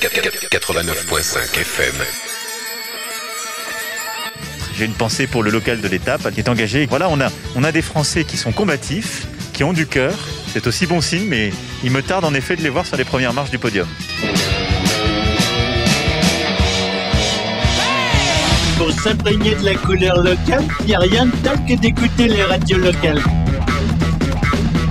[0.00, 1.94] 89.5 FM.
[4.76, 6.86] J'ai une pensée pour le local de l'étape qui est engagé.
[6.86, 10.14] Voilà, on a, on a des Français qui sont combatifs, qui ont du cœur.
[10.52, 11.52] C'est aussi bon signe, mais
[11.84, 13.86] il me tarde en effet de les voir sur les premières marches du podium.
[18.76, 22.42] Pour s'imprégner de la couleur locale, il n'y a rien de tel que d'écouter les
[22.42, 23.22] radios locales.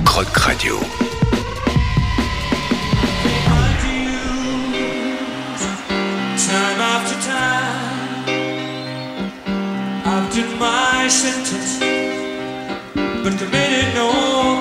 [0.05, 0.79] Croc Radio.
[13.37, 14.11] Committed no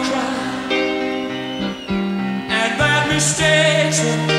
[0.06, 0.72] crime.
[2.50, 4.31] And bad mistakes,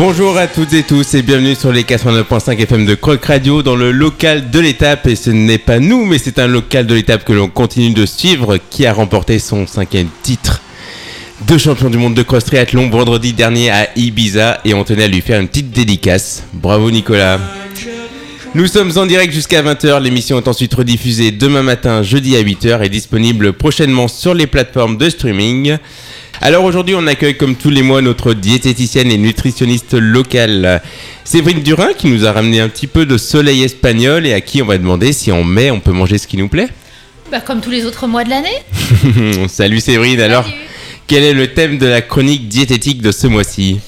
[0.00, 3.74] Bonjour à toutes et tous et bienvenue sur les 89.5 FM de Croc Radio dans
[3.74, 7.24] le local de l'étape et ce n'est pas nous mais c'est un local de l'étape
[7.24, 10.62] que l'on continue de suivre qui a remporté son cinquième titre
[11.48, 15.08] de champion du monde de cross triathlon vendredi dernier à Ibiza et on tenait à
[15.08, 16.44] lui faire une petite dédicace.
[16.52, 17.40] Bravo Nicolas.
[18.54, 22.84] Nous sommes en direct jusqu'à 20h, l'émission est ensuite rediffusée demain matin jeudi à 8h
[22.84, 25.76] et disponible prochainement sur les plateformes de streaming.
[26.40, 30.80] Alors aujourd'hui, on accueille comme tous les mois notre diététicienne et nutritionniste locale,
[31.24, 34.62] Séverine Durin, qui nous a ramené un petit peu de soleil espagnol et à qui
[34.62, 36.68] on va demander si en mai on peut manger ce qui nous plaît.
[37.32, 39.46] Bah, comme tous les autres mois de l'année.
[39.48, 40.48] Salut Séverine, alors
[41.08, 43.80] quel est le thème de la chronique diététique de ce mois-ci?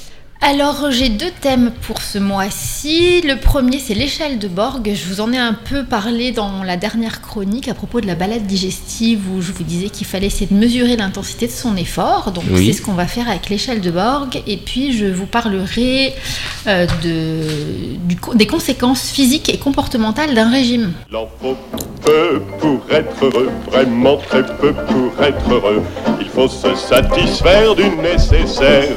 [0.43, 3.21] Alors j'ai deux thèmes pour ce mois-ci.
[3.21, 4.91] Le premier c'est l'échelle de Borg.
[4.95, 8.15] Je vous en ai un peu parlé dans la dernière chronique à propos de la
[8.15, 12.33] balade digestive où je vous disais qu'il fallait essayer de mesurer l'intensité de son effort.
[12.33, 12.67] Donc Oui.
[12.67, 14.43] c'est ce qu'on va faire avec l'échelle de Borg.
[14.47, 16.15] Et puis je vous parlerai
[16.67, 20.93] euh, de, du co- des conséquences physiques et comportementales d'un régime.
[21.11, 21.57] Il en faut
[22.03, 25.83] peu pour être heureux, vraiment très peu pour être heureux.
[26.19, 28.89] Il faut se satisfaire du nécessaire.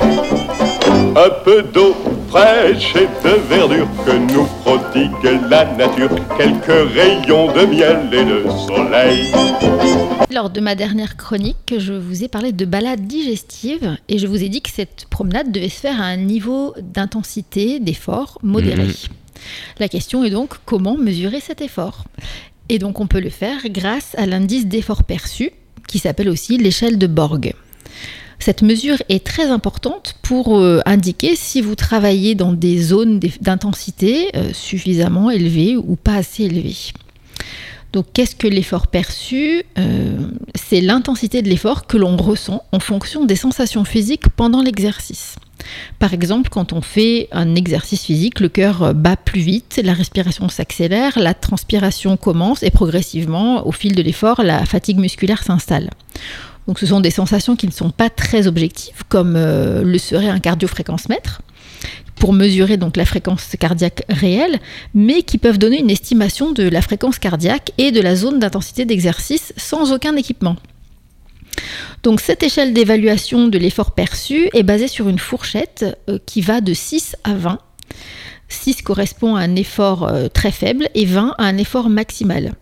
[1.16, 1.96] Un peu d'eau
[2.30, 6.10] fraîche et de verdure que nous prodigue la nature.
[6.36, 9.32] Quelques rayons de miel et de soleil.
[10.32, 14.44] Lors de ma dernière chronique, je vous ai parlé de balade digestive et je vous
[14.44, 18.86] ai dit que cette promenade devait se faire à un niveau d'intensité d'effort modéré.
[18.86, 18.94] Mhm.
[19.78, 22.06] La question est donc comment mesurer cet effort?
[22.70, 25.52] Et donc on peut le faire grâce à l'indice d'effort perçu
[25.88, 27.54] qui s'appelle aussi l'échelle de Borg.
[28.46, 34.32] Cette mesure est très importante pour euh, indiquer si vous travaillez dans des zones d'intensité
[34.36, 36.92] euh, suffisamment élevées ou pas assez élevées.
[37.94, 39.64] Donc, qu'est-ce que l'effort perçu?
[39.78, 40.18] Euh,
[40.56, 45.38] C'est l'intensité de l'effort que l'on ressent en fonction des sensations physiques pendant l'exercice.
[45.98, 50.50] Par exemple, quand on fait un exercice physique, le cœur bat plus vite, la respiration
[50.50, 55.92] s'accélère, la transpiration commence et progressivement, au fil de l'effort, la fatigue musculaire s'installe.
[56.68, 60.30] Donc ce sont des sensations qui ne sont pas très objectives, comme euh, le serait
[60.30, 61.42] un cardiofréquencemètre,
[62.16, 64.60] pour mesurer donc la fréquence cardiaque réelle,
[64.94, 68.86] mais qui peuvent donner une estimation de la fréquence cardiaque et de la zone d'intensité
[68.86, 70.56] d'exercice sans aucun équipement.
[72.04, 76.62] Donc cette échelle d'évaluation de l'effort perçu est basée sur une fourchette euh, qui va
[76.62, 77.60] de 6 à 20.
[78.50, 82.54] 6 correspond à un effort euh, très faible et 20 à un effort maximal.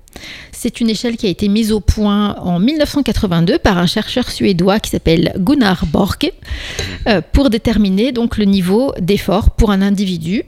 [0.51, 4.79] C'est une échelle qui a été mise au point en 1982 par un chercheur suédois
[4.79, 6.31] qui s'appelle Gunnar Borg
[7.07, 10.43] euh, pour déterminer donc le niveau d'effort pour un individu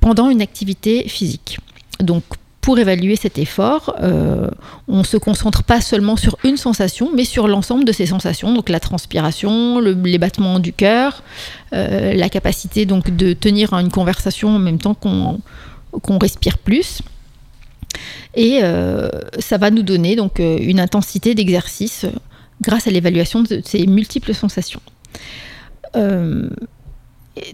[0.00, 1.58] pendant une activité physique.
[2.00, 2.24] Donc
[2.60, 4.48] pour évaluer cet effort, euh,
[4.86, 8.54] on ne se concentre pas seulement sur une sensation, mais sur l'ensemble de ces sensations,
[8.54, 11.24] donc la transpiration, le- les battements du cœur,
[11.72, 17.00] euh, la capacité donc de tenir une conversation en même temps qu'on respire plus.
[18.34, 19.08] Et euh,
[19.38, 22.10] ça va nous donner donc euh, une intensité d'exercice euh,
[22.60, 24.80] grâce à l'évaluation de ces multiples sensations.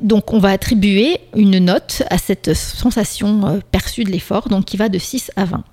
[0.01, 4.89] Donc on va attribuer une note à cette sensation perçue de l'effort, donc qui va
[4.89, 5.65] de 6 à 20.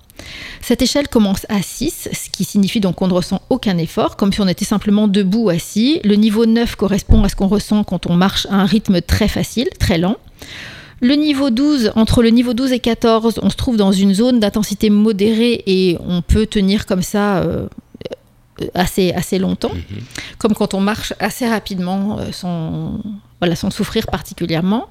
[0.60, 4.32] Cette échelle commence à 6, ce qui signifie donc qu'on ne ressent aucun effort, comme
[4.32, 6.00] si on était simplement debout assis.
[6.02, 9.28] Le niveau 9 correspond à ce qu'on ressent quand on marche à un rythme très
[9.28, 10.16] facile, très lent.
[11.00, 14.40] Le niveau 12, entre le niveau 12 et 14, on se trouve dans une zone
[14.40, 17.68] d'intensité modérée et on peut tenir comme ça euh,
[18.74, 19.72] assez, assez longtemps,
[20.38, 22.98] comme quand on marche assez rapidement euh, sans,
[23.40, 24.88] voilà, sans souffrir particulièrement.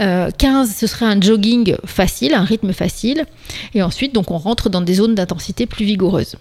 [0.00, 3.26] Euh, 15, ce serait un jogging facile, un rythme facile.
[3.74, 6.36] Et ensuite, donc, on rentre dans des zones d'intensité plus vigoureuses.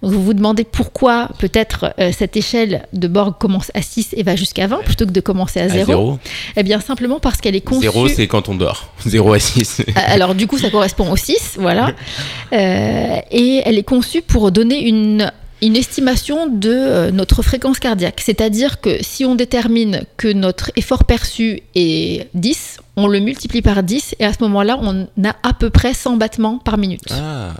[0.00, 4.36] Vous vous demandez pourquoi peut-être euh, cette échelle de Borg commence à 6 et va
[4.36, 5.84] jusqu'à 20 plutôt que de commencer à À 0.
[5.86, 6.18] zéro.
[6.56, 7.82] Eh bien, simplement parce qu'elle est conçue.
[7.82, 8.92] Zéro, c'est quand on dort.
[9.06, 9.82] 0 à 6.
[9.96, 11.92] Alors du coup, ça correspond au 6, voilà.
[12.52, 15.30] Euh, et elle est conçue pour donner une,
[15.60, 18.22] une estimation de euh, notre fréquence cardiaque.
[18.24, 23.82] C'est-à-dire que si on détermine que notre effort perçu est 10, on le multiplie par
[23.82, 27.02] 10 et à ce moment-là, on a à peu près 100 battements par minute.
[27.10, 27.52] Ah.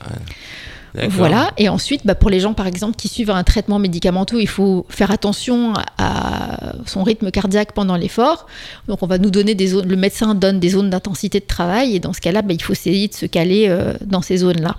[1.08, 4.48] Voilà, et ensuite, bah, pour les gens par exemple qui suivent un traitement médicamenteux, il
[4.48, 8.46] faut faire attention à son rythme cardiaque pendant l'effort.
[8.88, 11.94] Donc, on va nous donner des zones, le médecin donne des zones d'intensité de travail,
[11.94, 14.76] et dans ce cas-là, bah, il faut essayer de se caler euh, dans ces zones-là.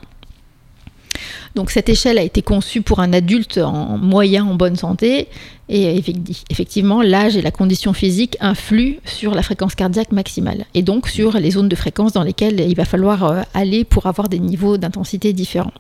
[1.56, 5.28] Donc, cette échelle a été conçue pour un adulte en moyen, en bonne santé,
[5.68, 10.82] et effecti- effectivement, l'âge et la condition physique influent sur la fréquence cardiaque maximale, et
[10.82, 14.30] donc sur les zones de fréquence dans lesquelles il va falloir euh, aller pour avoir
[14.30, 15.74] des niveaux d'intensité différents.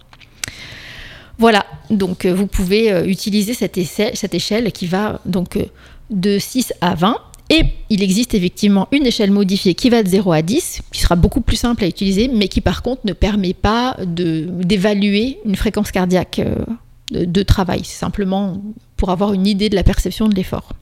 [1.39, 5.63] Voilà, donc euh, vous pouvez euh, utiliser cette, échelle qui va donc euh,
[6.09, 7.15] de 6 à 20.
[7.51, 11.15] Et il existe effectivement une échelle modifiée qui va de 0 à 10, qui sera
[11.15, 15.91] beaucoup plus simple à utiliser, mais qui par contre ne permet pas d'évaluer une fréquence
[15.91, 16.41] cardiaque
[17.09, 17.83] de, de travail.
[17.85, 18.61] Simplement
[18.97, 20.73] pour avoir une idée de la perception de l'effort.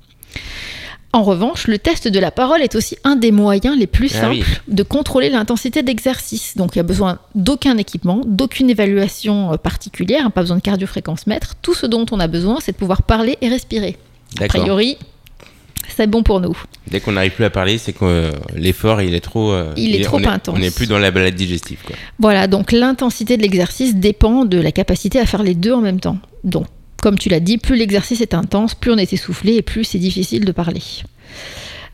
[1.14, 4.22] En revanche, le test de la parole est aussi un des moyens les plus Ah
[4.22, 4.44] simples oui.
[4.68, 6.58] de contrôler l'intensité d'exercice.
[6.58, 10.62] Donc il n'y a besoin d'aucun équipement, d'aucune évaluation euh, particulière, hein, pas besoin de
[10.62, 11.56] cardiofréquence mètre.
[11.62, 13.96] Tout ce dont on a besoin, c'est de pouvoir parler et respirer.
[14.42, 14.98] A priori,
[15.96, 16.56] c'est bon pour nous.
[16.92, 19.52] Dès qu'on n'arrive plus à parler, c'est que euh, l'effort, il est trop.
[19.54, 20.56] euh, Il est trop on intense.
[20.56, 21.96] On n'est plus dans la balade digestive, quoi.
[22.20, 26.02] Voilà, donc l'intensité de l'exercice dépend de la capacité à faire les deux en même
[26.02, 26.18] temps.
[26.44, 26.66] Donc,
[27.02, 30.00] comme tu l'as dit, plus l'exercice est intense, plus on est essoufflé et plus c'est
[30.00, 30.82] difficile de parler.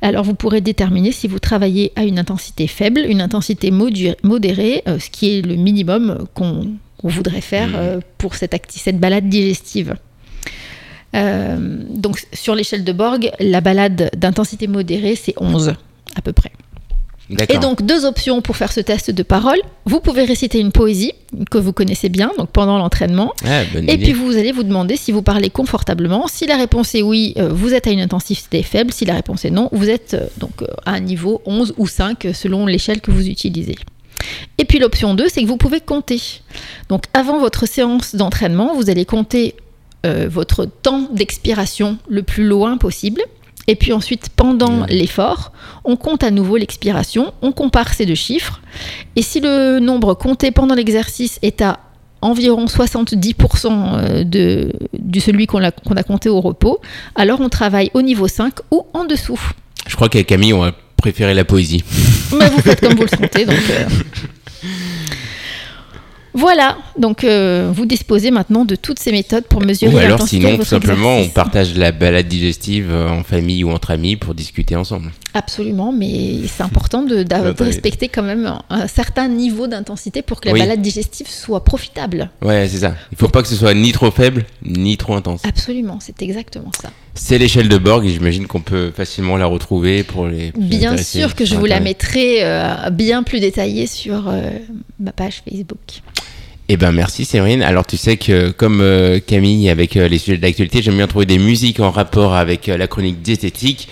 [0.01, 4.99] Alors, vous pourrez déterminer si vous travaillez à une intensité faible, une intensité modérée, euh,
[4.99, 9.95] ce qui est le minimum qu'on voudrait faire euh, pour cette balade digestive.
[11.15, 15.73] Euh, donc, sur l'échelle de Borg, la balade d'intensité modérée, c'est 11
[16.15, 16.51] à peu près.
[17.29, 19.59] Et donc, deux options pour faire ce test de parole.
[19.85, 21.13] Vous pouvez réciter une poésie
[21.49, 23.33] que vous connaissez bien, donc pendant l'entraînement.
[23.45, 23.97] Ah, Et idée.
[23.97, 26.27] puis, vous allez vous demander si vous parlez confortablement.
[26.27, 28.91] Si la réponse est oui, euh, vous êtes à une intensité faible.
[28.91, 31.87] Si la réponse est non, vous êtes euh, donc euh, à un niveau 11 ou
[31.87, 33.75] 5 euh, selon l'échelle que vous utilisez.
[34.57, 36.21] Et puis l'option 2, c'est que vous pouvez compter.
[36.89, 39.55] Donc avant votre séance d'entraînement, vous allez compter
[40.05, 43.21] euh, votre temps d'expiration le plus loin possible.
[43.67, 45.51] Et puis ensuite, pendant l'effort,
[45.85, 48.61] on compte à nouveau l'expiration, on compare ces deux chiffres.
[49.15, 51.79] Et si le nombre compté pendant l'exercice est à
[52.21, 56.79] environ 70% euh, de, de celui qu'on a, a compté au repos,
[57.15, 59.39] alors on travaille au niveau 5 ou en dessous.
[59.87, 61.83] Je crois qu'avec Camille, on va préférer la poésie.
[62.37, 63.45] Mais vous faites comme vous le sentez.
[63.45, 63.85] Donc, euh.
[66.33, 70.57] Voilà, donc euh, vous disposez maintenant de toutes ces méthodes pour mesurer Ou alors, sinon,
[70.57, 74.75] tout simplement, on partage la balade digestive euh, en famille ou entre amis pour discuter
[74.75, 75.11] ensemble.
[75.35, 77.25] Absolument, mais c'est important de,
[77.63, 80.59] respecter quand même un certain niveau d'intensité pour que la Oui.
[80.59, 82.29] balade digestive soit profitable.
[82.41, 82.95] Ouais, c'est ça.
[83.11, 85.41] Il faut pas que ce soit ni trop faible, ni trop intense.
[85.43, 86.89] Absolument, c'est exactement ça.
[87.15, 90.51] C'est l'échelle de Borg et j'imagine qu'on peut facilement la retrouver pour les.
[90.51, 94.49] plus Bien sûr que je vous la mettrai euh, bien plus détaillée sur euh,
[94.99, 96.01] ma page Facebook.
[96.69, 97.61] Eh ben merci Séverine.
[97.61, 101.25] Alors tu sais que comme euh, Camille avec euh, les sujets d'actualité, j'aime bien trouver
[101.25, 103.89] des musiques en rapport avec euh, la chronique diététique.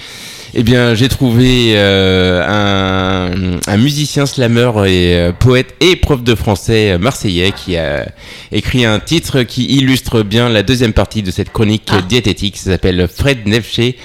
[0.54, 6.34] Eh bien j'ai trouvé euh, un, un musicien slammer et euh, poète et prof de
[6.36, 8.08] français euh, marseillais qui a
[8.54, 12.02] écrit un titre qui illustre bien la deuxième partie de cette chronique Ah.
[12.02, 12.58] diététique.
[12.58, 13.98] Ça s'appelle Fred Nefché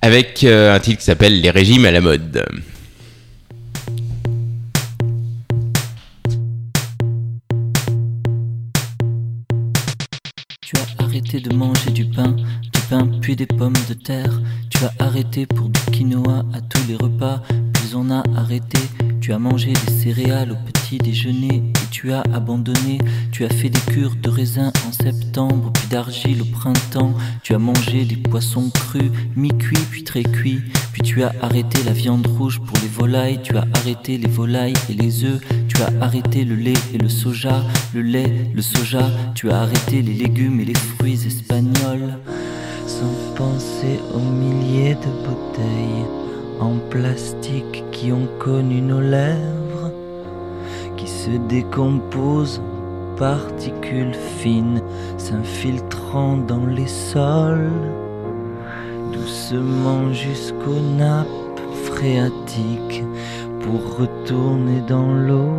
[0.00, 2.44] avec euh, un titre qui s'appelle Les régimes à la mode.
[11.40, 14.40] De manger du pain, du pain puis des pommes de terre.
[14.70, 17.42] Tu as arrêté pour du quinoa à tous les repas,
[17.74, 18.78] puis on a arrêté.
[19.20, 22.98] Tu as mangé des céréales au petit déjeuner et tu as abandonné.
[23.32, 27.14] Tu as fait des cures de raisin en septembre, puis d'argile au printemps.
[27.42, 30.60] Tu as mangé des poissons crus, mi-cuits puis très cuits.
[30.92, 33.40] Puis tu as arrêté la viande rouge pour les volailles.
[33.42, 35.40] Tu as arrêté les volailles et les œufs.
[35.68, 39.10] Tu as arrêté le lait et le soja, le lait, le soja.
[39.34, 42.14] Tu as arrêté les légumes et les fruits espagnols.
[42.86, 46.06] Sans penser aux milliers de bouteilles
[46.60, 49.65] en plastique qui ont connu nos lèvres,
[50.96, 54.82] qui se décomposent en particules fines,
[55.16, 57.70] s'infiltrant dans les sols,
[59.12, 61.26] doucement jusqu'aux nappes
[61.84, 63.04] phréatiques
[63.60, 65.52] pour retourner dans l'eau,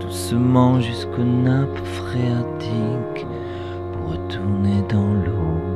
[0.00, 3.26] doucement jusqu'aux nappes phréatiques
[3.92, 5.73] pour retourner dans l'eau.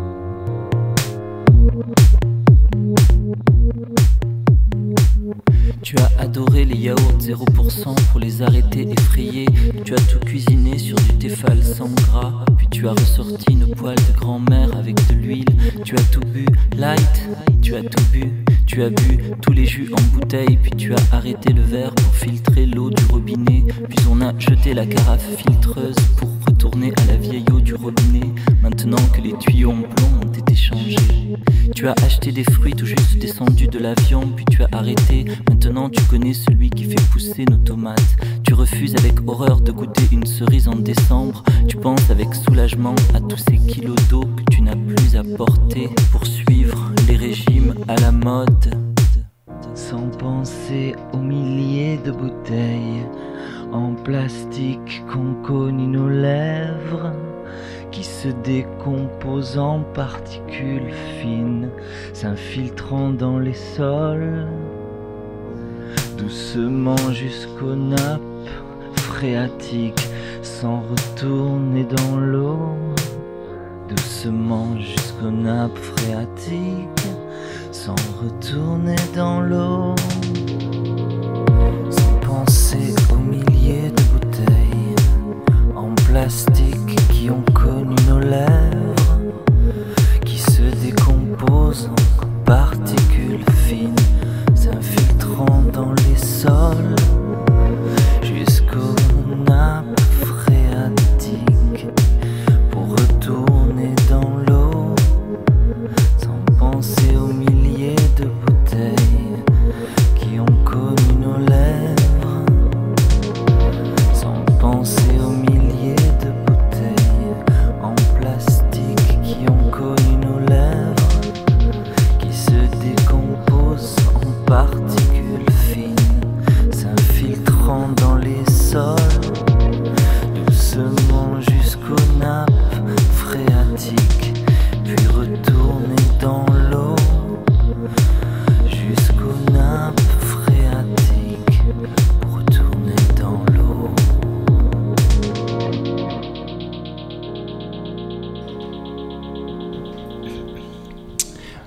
[6.18, 9.48] Adoré les yaourts 0% pour les arrêter effrayés.
[9.84, 12.44] Tu as tout cuisiné sur du Tefal sans gras.
[12.56, 15.46] Puis tu as ressorti nos poils de grand-mère avec de l'huile.
[15.84, 16.46] Tu as tout bu,
[16.76, 17.28] light,
[17.62, 18.24] tu as tout bu.
[18.66, 20.58] Tu as bu tous les jus en bouteille.
[20.62, 23.64] Puis tu as arrêté le verre pour filtrer l'eau du robinet.
[23.88, 28.32] Puis on a jeté la carafe filtreuse pour retourner à la vieille eau du robinet.
[28.62, 31.17] Maintenant que les tuyaux en plomb ont été changés.
[31.74, 35.24] Tu as acheté des fruits tout juste descendus de l'avion, puis tu as arrêté.
[35.48, 38.16] Maintenant tu connais celui qui fait pousser nos tomates.
[38.44, 41.42] Tu refuses avec horreur de goûter une cerise en décembre.
[41.68, 45.90] Tu penses avec soulagement à tous ces kilos d'eau que tu n'as plus à porter
[46.12, 48.74] pour suivre les régimes à la mode.
[49.74, 53.06] Sans penser aux milliers de bouteilles
[53.72, 57.12] en plastique qu'ont connu nos lèvres
[57.90, 61.70] qui se décomposent en particules fines,
[62.12, 64.46] s'infiltrant dans les sols,
[66.16, 68.20] doucement jusqu'aux nappes
[68.96, 70.08] phréatiques,
[70.42, 72.76] sans retourner dans l'eau,
[73.88, 77.08] doucement jusqu'aux nappes phréatiques,
[77.72, 79.94] sans retourner dans l'eau,
[81.90, 84.94] sans penser aux milliers de bouteilles
[85.74, 87.44] en plastique qui ont
[88.28, 88.77] connu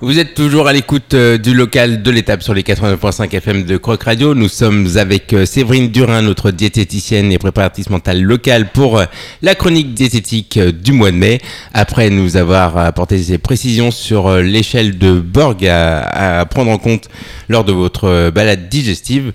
[0.04, 3.76] Vous êtes toujours à l'écoute euh, du local de l'étape sur les 89.5 FM de
[3.76, 4.34] Croc Radio.
[4.34, 9.04] Nous sommes avec euh, Séverine Durin, notre diététicienne et préparatrice mentale locale pour euh,
[9.42, 11.38] la chronique diététique du mois de mai.
[11.72, 17.08] Après nous avoir apporté ces précisions sur l'échelle de Borg à, prendre en compte
[17.48, 19.32] lors de votre balade digestive,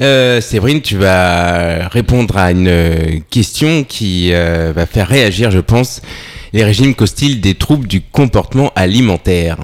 [0.00, 6.02] Séverine, tu vas répondre à une question qui va faire réagir, je pense,
[6.52, 9.58] les régimes causent-ils des troubles du comportement alimentaire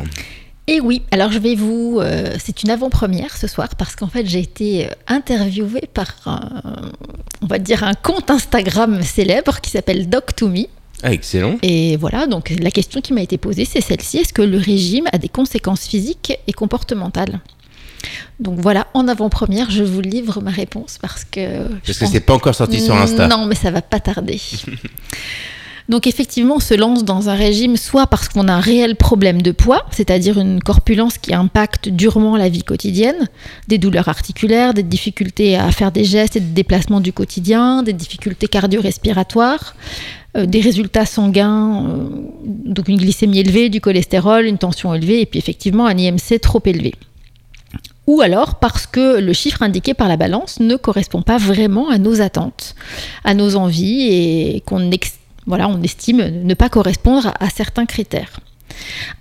[0.67, 1.99] Et oui, alors je vais vous.
[2.01, 6.91] euh, c'est une avant-première ce soir parce qu'en fait j'ai été euh, interviewée par un,
[7.43, 10.69] on va dire un compte Instagram célèbre qui s'appelle Doc2Me.
[11.03, 11.59] Ah, excellent.
[11.63, 15.05] Et voilà, donc la question qui m'a été posée c'est celle-ci est-ce que le régime
[15.13, 17.41] a des conséquences physiques et comportementales?
[18.41, 21.69] Donc voilà, en avant-première, je vous livre ma réponse parce que.
[21.87, 23.29] Parce que pense- c'est pas encore sorti sur Insta.
[23.29, 24.41] non, mais ça va pas tarder.
[25.89, 29.43] Donc effectivement, on se lance dans un régime soit parce qu'on a un réel problème
[29.43, 33.29] de poids, c'est-à-dire une corpulence qui impacte durement la vie quotidienne,
[33.69, 37.93] des douleurs articulaires, des difficultés à faire des gestes et des déplacements du quotidien, des
[37.93, 39.75] difficultés cardio-respiratoires,
[40.39, 42.09] euh, des résultats sanguins, euh,
[42.47, 46.63] donc une glycémie élevée, du cholestérol, une tension élevée et puis effectivement un IMC trop
[46.65, 46.95] élevé.
[48.07, 51.99] Ou alors parce que le chiffre indiqué par la balance ne correspond pas vraiment à
[51.99, 52.75] nos attentes,
[53.23, 58.41] à nos envies et qu'on ex- voilà, on estime ne pas correspondre à, certains critères.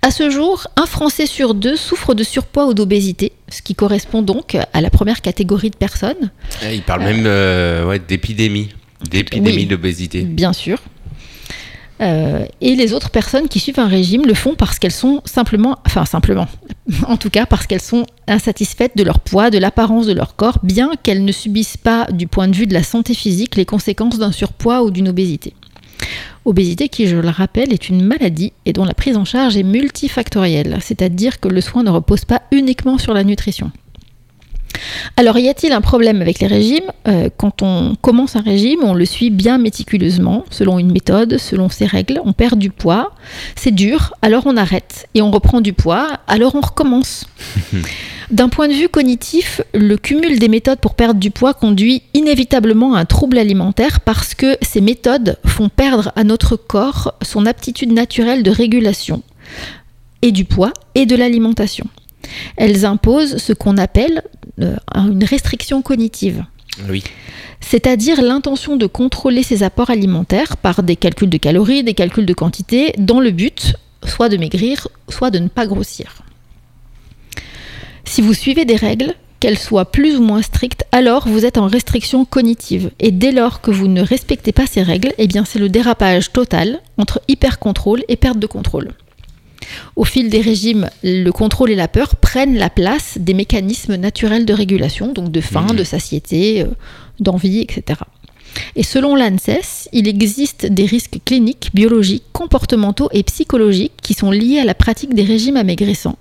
[0.02, 4.22] À ce jour, un Français sur deux souffre de surpoids ou d'obésité, ce qui correspond
[4.22, 6.30] donc à la première catégorie de personnes,
[6.62, 8.70] Ah, Il parle même euh, ouais, d'épidémie.
[9.10, 9.66] D'épidémie Oui.
[9.66, 10.22] d'obésité.
[10.22, 10.78] bien sûr.
[12.00, 15.78] Euh, et les autres personnes qui suivent un régime le font parce qu'elles sont simplement,
[15.86, 16.48] enfin simplement,
[17.06, 20.58] en tout cas parce qu'elles sont insatisfaites de leur poids, de l'apparence de leur corps,
[20.64, 24.18] bien qu'elles ne subissent pas du point de vue de la santé physique les conséquences
[24.18, 25.54] d'un surpoids ou d'une obésité.
[26.44, 29.62] Obésité qui, je le rappelle, est une maladie et dont la prise en charge est
[29.62, 33.72] multifactorielle, c'est-à-dire que le soin ne repose pas uniquement sur la nutrition.
[35.16, 36.90] Alors, y a-t-il un problème avec les régimes?
[37.08, 41.68] Euh, Quand on commence un régime, on le suit bien méticuleusement, selon une méthode, selon
[41.68, 42.20] ses règles.
[42.24, 43.12] On perd du poids,
[43.56, 45.06] c'est dur, alors on arrête.
[45.14, 47.26] Et on reprend du poids, alors on recommence.
[48.30, 52.94] D'un point de vue cognitif, le cumul des méthodes pour perdre du poids conduit inévitablement
[52.94, 57.92] à un trouble alimentaire parce que ces méthodes font perdre à notre corps son aptitude
[57.92, 59.22] naturelle de régulation
[60.22, 61.86] et du poids et de l'alimentation.
[62.56, 64.22] Elles imposent ce qu'on appelle
[64.58, 66.44] une restriction cognitive
[66.88, 67.02] Oui.
[67.60, 72.34] c'est-à-dire l'intention de contrôler ses apports alimentaires par des calculs de calories, des calculs de
[72.34, 73.74] quantité, dans le but
[74.06, 76.22] soit de maigrir, soit de ne pas grossir.
[78.04, 81.66] Si vous suivez des règles, qu'elles soient plus ou moins strictes, alors vous êtes en
[81.66, 82.90] restriction cognitive.
[83.00, 86.32] Et dès lors que vous ne respectez pas ces règles, eh bien c'est le dérapage
[86.32, 88.92] total entre hyper-contrôle et perte de contrôle.
[89.96, 94.44] Au fil des régimes, le contrôle et la peur prennent la place des mécanismes naturels
[94.44, 95.76] de régulation, donc de faim, Mhm.
[95.76, 96.66] de satiété, euh,
[97.20, 98.00] d'envie, etc.
[98.76, 104.60] Et selon l'ANSES, il existe des risques cliniques, biologiques, comportementaux et psychologiques qui sont liés
[104.60, 106.18] à la pratique des régimes amaigrissants,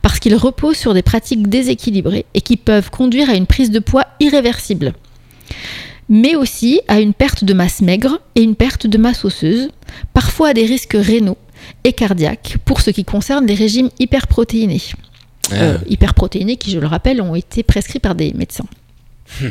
[0.00, 3.80] parce qu'ils reposent sur des pratiques déséquilibrées et qui peuvent conduire à une prise de
[3.80, 4.92] poids irréversible,
[6.08, 9.70] mais aussi à une perte de masse maigre et une perte de masse osseuse,
[10.12, 11.38] parfois à des risques rénaux
[11.84, 14.82] et cardiaques pour ce qui concerne les régimes hyperprotéinés.
[15.52, 18.66] Euh, hyperprotéinés qui, je le rappelle, ont été prescrits par des médecins.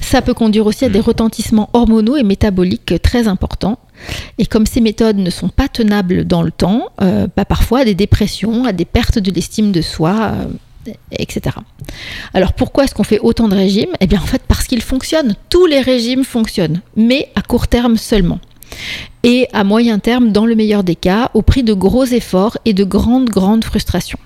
[0.00, 3.78] Ça peut conduire aussi à des retentissements hormonaux et métaboliques très importants.
[4.38, 7.84] Et comme ces méthodes ne sont pas tenables dans le temps, euh, bah, parfois à
[7.84, 11.56] des dépressions, à des pertes de l'estime de soi, euh, etc.
[12.32, 13.90] Alors pourquoi est-ce qu'on fait autant de régimes?
[14.00, 15.34] Eh bien en fait parce qu'ils fonctionnent.
[15.50, 18.38] Tous les régimes fonctionnent, mais à court terme seulement.
[19.22, 22.72] Et à moyen terme, dans le meilleur des cas, au prix de gros efforts et
[22.72, 24.18] de grandes, grandes frustrations.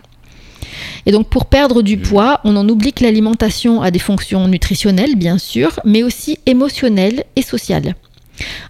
[1.06, 5.16] Et donc pour perdre du poids, on en oublie que l'alimentation a des fonctions nutritionnelles,
[5.16, 7.94] bien sûr, mais aussi émotionnelles et sociales.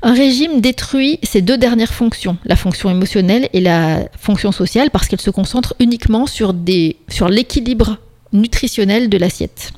[0.03, 5.09] Un régime détruit ces deux dernières fonctions, la fonction émotionnelle et la fonction sociale, parce
[5.09, 7.99] qu'elles se concentrent uniquement sur, des, sur l'équilibre
[8.33, 9.73] nutritionnel de l'assiette.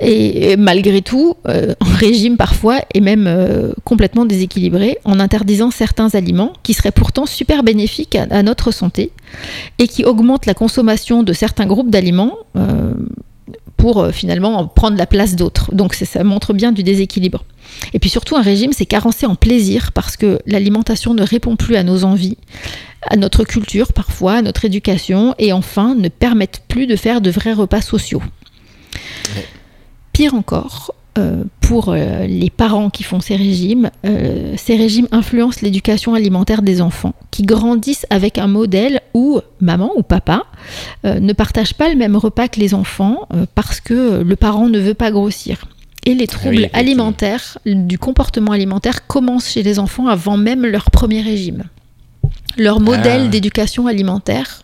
[0.00, 6.14] Et malgré tout, euh, un régime parfois est même euh, complètement déséquilibré en interdisant certains
[6.14, 9.12] aliments qui seraient pourtant super bénéfiques à, notre santé
[9.78, 12.92] et qui augmentent la consommation de certains groupes d'aliments euh,
[13.76, 15.74] pour euh, finalement prendre la place d'autres.
[15.74, 17.44] Donc ça montre bien du déséquilibre.
[17.92, 21.76] Et puis surtout, un régime, c'est carencé en plaisir parce que l'alimentation ne répond plus
[21.76, 22.38] à nos envies,
[23.08, 27.30] à notre culture parfois, à notre éducation, et enfin ne permettent plus de faire de
[27.30, 28.22] vrais repas sociaux.
[30.14, 35.58] Pire encore, euh, pour euh, les parents qui font ces régimes, euh, ces régimes influencent
[35.62, 40.44] l'éducation alimentaire des enfants, qui grandissent avec un modèle où maman ou papa
[41.04, 44.94] ne partagent pas le même repas que les enfants parce que le parent ne veut
[44.94, 45.66] pas grossir.
[46.06, 46.80] Et les troubles effectivement.
[46.80, 51.64] alimentaires, du comportement alimentaire, commencent chez les enfants avant même leur premier régime.
[52.56, 53.28] Leur modèle Ah.
[53.28, 54.62] d'éducation alimentaire,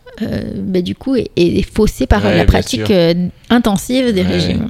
[0.55, 2.91] bah, du coup, est, est faussé par Ouais, la pratique
[3.49, 4.27] intensive des Ouais.
[4.27, 4.69] régimes.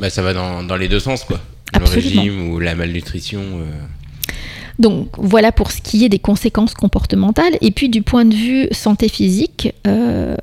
[0.00, 1.40] Bah, ça va dans, dans les deux sens, quoi.
[1.72, 2.10] Absolument.
[2.14, 3.40] Le régime ou la malnutrition.
[3.40, 3.64] euh,
[4.78, 7.56] Donc voilà pour ce qui est des conséquences comportementales.
[7.60, 10.36] Et puis du point de vue santé physique, euh,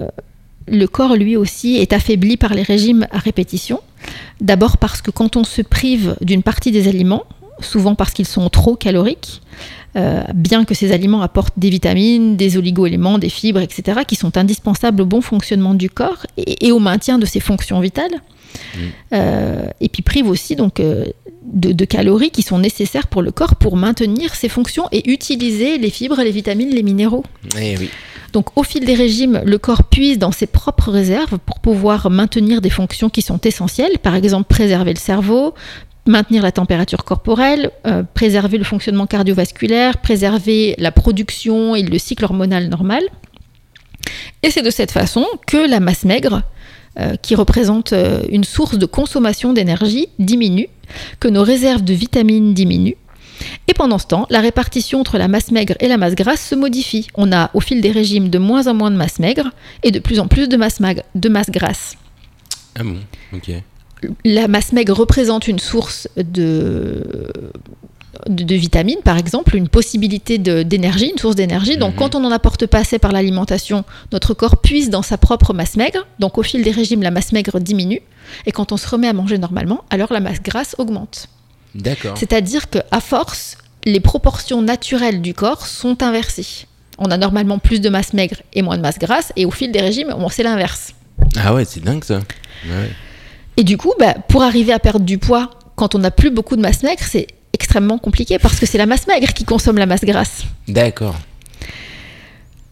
[0.67, 3.79] le corps lui aussi est affaibli par les régimes à répétition.
[4.39, 7.23] D'abord parce que quand on se prive d'une partie des aliments,
[7.59, 9.41] souvent parce qu'ils sont trop caloriques,
[9.95, 14.37] euh, bien que ces aliments apportent des vitamines, des oligo-éléments, des fibres, etc., qui sont
[14.37, 18.15] indispensables au bon fonctionnement du corps et, et au maintien de ses fonctions vitales.
[19.13, 21.05] Euh, et puis prive aussi donc euh,
[21.43, 25.77] de, de calories qui sont nécessaires pour le corps pour maintenir ses fonctions et utiliser
[25.77, 27.23] les fibres, les vitamines, les minéraux.
[27.59, 27.89] Eh oui.
[28.33, 32.61] Donc au fil des régimes, le corps puise dans ses propres réserves pour pouvoir maintenir
[32.61, 35.53] des fonctions qui sont essentielles, par exemple préserver le cerveau,
[36.05, 42.23] maintenir la température corporelle, euh, préserver le fonctionnement cardiovasculaire, préserver la production et le cycle
[42.23, 43.03] hormonal normal.
[44.43, 46.41] Et c'est de cette façon que la masse maigre,
[46.99, 50.67] euh, qui représente euh, une source de consommation d'énergie, diminue,
[51.19, 52.97] que nos réserves de vitamines diminuent.
[53.67, 56.53] Et pendant ce temps, la répartition entre la masse maigre et la masse grasse se
[56.53, 57.07] modifie.
[57.15, 59.51] On a au fil des régimes de moins en moins de masse maigre
[59.83, 60.79] et de plus en plus de masse,
[61.15, 61.95] de masse grasse.
[62.77, 62.97] Ah bon,
[63.33, 63.51] ok.
[64.25, 67.31] La masse maigre représente une source de,
[68.27, 71.77] de, de vitamines, par exemple, une possibilité d'énergie, une source d'énergie.
[71.77, 71.97] Donc, Mhm.
[71.99, 75.77] quand on n'en apporte pas assez par l'alimentation, notre corps puise dans sa propre masse
[75.77, 76.05] maigre.
[76.19, 78.01] Donc, au fil des régimes, la masse maigre diminue.
[78.45, 81.27] Et quand on se remet à manger normalement, alors la masse grasse augmente.
[81.75, 82.17] D'accord.
[82.17, 86.67] C'est-à-dire qu'à force, les proportions naturelles du corps sont inversées.
[86.97, 89.71] On a normalement plus de masse maigre et moins de masse grasse, et au fil
[89.71, 90.93] des régimes, on c'est l'inverse.
[91.37, 92.15] Ah ouais, c'est dingue ça.
[92.67, 92.91] Ouais.
[93.57, 96.55] Et du coup, bah, pour arriver à perdre du poids quand on n'a plus beaucoup
[96.55, 97.27] de masse maigre, c'est
[97.61, 100.43] extrêmement compliqué parce que c'est la masse maigre qui consomme la masse grasse.
[100.67, 101.15] D'accord.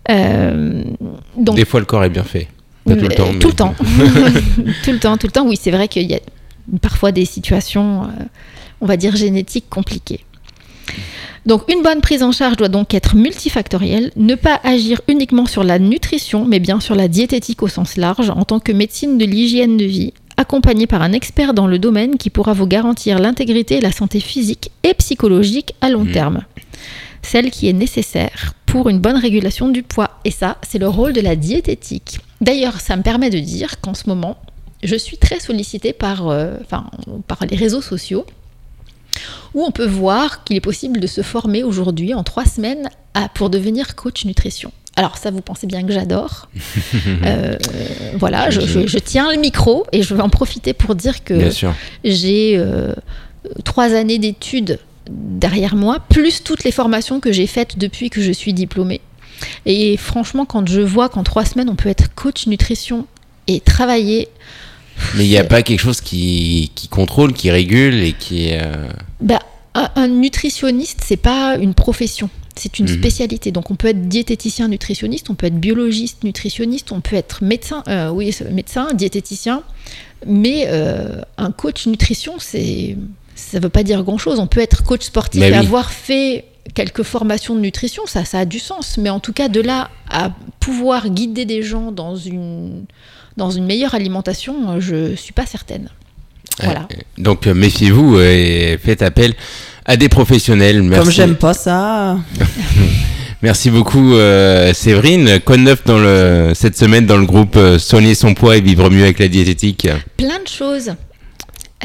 [0.10, 0.84] Euh,
[1.38, 2.48] donc, Des fois, le corps est bien fait.
[2.86, 3.34] Pas tout le euh, temps.
[3.40, 3.76] tout mais- le temps.
[4.84, 5.46] tout le temps, tout le temps.
[5.48, 6.20] Oui, c'est vrai qu'il y a
[6.82, 8.08] parfois des situations, euh,
[8.82, 10.22] on va dire, génétiques compliquées.
[11.46, 15.64] Donc, une bonne prise en charge doit donc être multifactorielle, ne pas agir uniquement sur
[15.64, 19.26] la nutrition, mais bien sur la diététique au sens large, en tant que médecine de
[19.26, 23.76] l'hygiène de vie, accompagnée par un expert dans le domaine qui pourra vous garantir l'intégrité
[23.76, 26.12] et la santé physique et psychologique à long Mhm.
[26.14, 26.46] terme.
[27.22, 30.12] Celle qui est nécessaire pour une bonne régulation du poids.
[30.24, 32.20] Et ça, c'est le rôle de la diététique.
[32.40, 34.38] D'ailleurs, ça me permet de dire qu'en ce moment,
[34.82, 36.86] je suis très sollicitée par, euh, enfin,
[37.28, 38.26] par les réseaux sociaux
[39.54, 43.30] où on peut voir qu'il est possible de se former aujourd'hui en trois semaines à-
[43.30, 44.72] pour devenir coach nutrition.
[44.96, 46.50] Alors ça, vous pensez bien que j'adore.
[47.26, 47.56] Euh,
[48.18, 51.38] voilà, je, je- je tiens le micro et je vais en profiter pour dire que
[52.04, 52.94] j'ai euh,
[53.66, 54.80] trois années d'études
[55.10, 59.02] derrière moi, plus toutes les formations que j'ai faites depuis que je suis diplômée.
[59.66, 63.06] Et franchement, quand je vois qu'en trois semaines, on peut être coach nutrition
[63.48, 64.28] et travailler,
[65.16, 68.50] Mais il n'y a pas quelque chose qui, qui contrôle, qui régule et qui.
[68.54, 68.88] euh,
[69.22, 69.40] bah,
[69.76, 72.30] un, un nutritionniste, c'est pas une profession.
[72.56, 72.98] C'est une Mhm.
[72.98, 73.52] spécialité.
[73.52, 77.84] Donc, on peut être diététicien nutritionniste, on peut être biologiste nutritionniste, on peut être médecin,
[77.88, 79.64] euh, oui, médecin, diététicien.
[80.26, 82.98] Mais euh, un coach nutrition, c'est,
[83.36, 84.40] ça veut pas dire grand chose.
[84.40, 85.58] On peut être coach sportif Mais et oui.
[85.58, 86.44] avoir fait
[86.76, 88.98] quelques formations de nutrition, ça, ça a du sens.
[88.98, 92.84] Mais en tout cas, de là à pouvoir guider des gens dans une,
[93.38, 95.90] dans une meilleure alimentation, euh, je suis pas certaine.
[96.62, 96.88] Voilà.
[97.18, 99.34] Donc euh, méfiez-vous et faites appel
[99.86, 100.84] à des professionnels.
[100.84, 101.04] Merci.
[101.04, 102.18] Comme j'aime pas ça.
[103.42, 105.40] Merci beaucoup euh, Séverine.
[105.46, 108.90] Quoi de neuf dans le, cette semaine dans le groupe Soigner son poids et vivre
[108.90, 109.88] mieux avec la diététique
[110.18, 110.92] Plein de choses.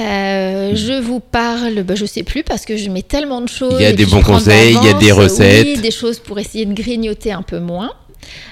[0.00, 3.76] Euh, je vous parle, bah, je sais plus parce que je mets tellement de choses.
[3.78, 5.66] Il y a des bons conseils, il y a des recettes.
[5.66, 7.92] Oui, des choses pour essayer de grignoter un peu moins.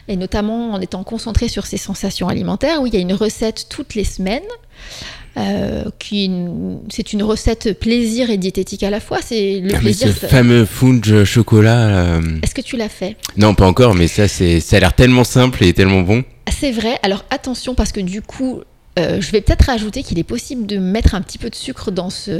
[0.08, 2.80] Et notamment en étant concentré sur ces sensations alimentaires.
[2.82, 4.42] Oui, il y a une recette toutes les semaines.
[5.38, 6.30] euh, qui
[6.90, 9.18] c'est une recette plaisir et diététique à la fois.
[9.22, 10.08] C'est le Ah, mais plaisir.
[10.08, 11.86] ce fameux funge chocolat.
[12.16, 13.16] euh, Est-ce que tu l'as fait?
[13.38, 16.22] Non, pas encore, mais ça, c'est, ça a l'air tellement simple et tellement bon.
[16.50, 16.98] C'est vrai.
[17.02, 18.60] Alors attention parce que du coup,
[18.98, 21.90] euh, je vais peut-être rajouter qu'il est possible de mettre un petit peu de sucre
[21.90, 22.30] dans ce,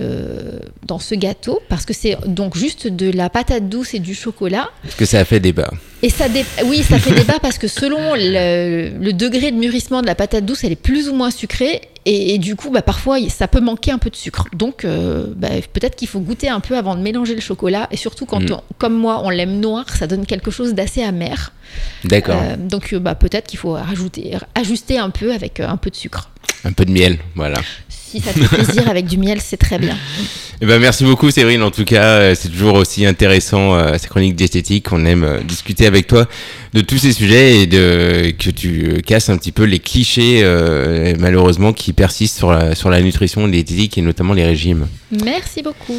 [0.87, 4.69] dans ce gâteau parce que c'est donc juste de la patate douce et du chocolat.
[4.83, 5.71] Parce que ça a fait débat.
[6.03, 10.03] Et ça, dé- oui, ça fait débat parce que selon le, le degré de mûrissement
[10.03, 11.81] de la patate douce, elle est plus ou moins sucrée.
[12.05, 14.47] Et, et du coup, bah, parfois, ça peut manquer un peu de sucre.
[14.53, 17.87] Donc, euh, bah, peut-être qu'il faut goûter un peu avant de mélanger le chocolat.
[17.93, 18.53] Et surtout, quand, Mm.
[18.55, 21.53] on- comme moi, on l'aime noir, ça donne quelque chose d'assez amer.
[22.05, 22.41] D'accord.
[22.43, 25.97] Euh, donc, euh, bah, peut-être qu'il faut rajouter, ajuster un peu avec un peu de
[25.97, 26.31] sucre.
[26.65, 27.61] Un peu de miel, voilà.
[28.13, 29.97] Si ça fait plaisir avec du miel, c'est très bien.
[30.61, 34.07] Eh ben, merci beaucoup Séverine, en tout cas, euh, c'est toujours aussi intéressant euh, ces
[34.07, 34.93] chroniques diététiques.
[34.93, 36.29] On aime euh, discuter avec toi
[36.75, 40.41] de tous ces sujets et de que tu euh, casses un petit peu les clichés
[40.43, 44.89] euh, malheureusement qui persistent sur la, sur la nutrition diététique et notamment les régimes.
[45.25, 45.97] Merci beaucoup.